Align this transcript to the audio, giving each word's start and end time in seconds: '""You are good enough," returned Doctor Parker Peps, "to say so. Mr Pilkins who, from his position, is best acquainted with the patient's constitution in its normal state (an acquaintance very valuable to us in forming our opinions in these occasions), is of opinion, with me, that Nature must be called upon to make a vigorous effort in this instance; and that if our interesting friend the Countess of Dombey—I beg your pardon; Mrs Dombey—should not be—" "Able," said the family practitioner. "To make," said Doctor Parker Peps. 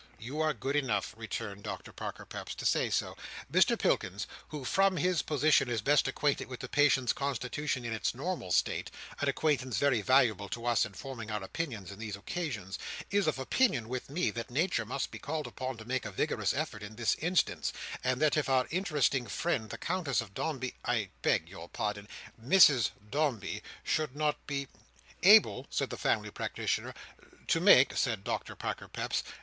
'""You 0.29 0.39
are 0.39 0.51
good 0.55 0.75
enough," 0.75 1.13
returned 1.15 1.61
Doctor 1.61 1.91
Parker 1.93 2.25
Peps, 2.25 2.55
"to 2.55 2.65
say 2.65 2.89
so. 2.89 3.15
Mr 3.51 3.77
Pilkins 3.77 4.25
who, 4.47 4.65
from 4.65 4.97
his 4.97 5.21
position, 5.21 5.69
is 5.69 5.79
best 5.83 6.07
acquainted 6.07 6.47
with 6.47 6.61
the 6.61 6.67
patient's 6.67 7.13
constitution 7.13 7.85
in 7.85 7.93
its 7.93 8.15
normal 8.15 8.51
state 8.51 8.89
(an 9.19 9.29
acquaintance 9.29 9.77
very 9.77 10.01
valuable 10.01 10.49
to 10.49 10.65
us 10.65 10.87
in 10.87 10.93
forming 10.93 11.29
our 11.29 11.43
opinions 11.43 11.91
in 11.91 11.99
these 11.99 12.15
occasions), 12.15 12.79
is 13.11 13.27
of 13.27 13.37
opinion, 13.37 13.87
with 13.87 14.09
me, 14.09 14.31
that 14.31 14.49
Nature 14.49 14.85
must 14.87 15.11
be 15.11 15.19
called 15.19 15.45
upon 15.45 15.77
to 15.77 15.85
make 15.85 16.03
a 16.03 16.11
vigorous 16.11 16.51
effort 16.51 16.81
in 16.81 16.95
this 16.95 17.13
instance; 17.19 17.71
and 18.03 18.19
that 18.19 18.35
if 18.35 18.49
our 18.49 18.67
interesting 18.71 19.27
friend 19.27 19.69
the 19.69 19.77
Countess 19.77 20.19
of 20.19 20.33
Dombey—I 20.33 21.09
beg 21.21 21.47
your 21.47 21.69
pardon; 21.69 22.07
Mrs 22.43 22.89
Dombey—should 23.11 24.15
not 24.15 24.47
be—" 24.47 24.67
"Able," 25.21 25.67
said 25.69 25.91
the 25.91 25.95
family 25.95 26.31
practitioner. 26.31 26.95
"To 27.49 27.59
make," 27.61 27.95
said 27.95 28.23
Doctor 28.23 28.55
Parker 28.55 28.87
Peps. 28.87 29.21